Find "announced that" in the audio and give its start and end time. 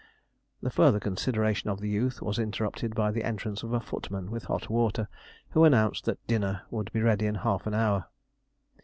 5.63-6.25